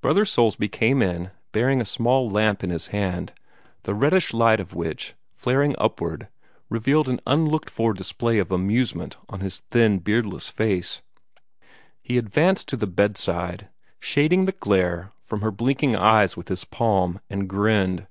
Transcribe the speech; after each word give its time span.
Brother 0.00 0.24
Soulsby 0.24 0.66
came 0.66 1.00
in, 1.00 1.30
bearing 1.52 1.80
a 1.80 1.84
small 1.84 2.28
lamp 2.28 2.64
in 2.64 2.70
his 2.70 2.88
hand, 2.88 3.32
the 3.84 3.94
reddish 3.94 4.34
light 4.34 4.58
of 4.58 4.74
which, 4.74 5.14
flaring 5.30 5.76
upward, 5.78 6.26
revealed 6.68 7.08
an 7.08 7.20
unlooked 7.28 7.70
for 7.70 7.92
display 7.94 8.40
of 8.40 8.50
amusement 8.50 9.18
on 9.28 9.38
his 9.38 9.60
thin, 9.70 10.00
beardless 10.00 10.48
face. 10.48 11.00
He 12.02 12.18
advanced 12.18 12.68
to 12.70 12.76
the 12.76 12.88
bedside, 12.88 13.68
shading 14.00 14.46
the 14.46 14.50
glare 14.50 15.12
from 15.20 15.42
her 15.42 15.52
blinking 15.52 15.94
eyes 15.94 16.36
with 16.36 16.48
his 16.48 16.64
palm, 16.64 17.20
and 17.30 17.48
grinned. 17.48 18.08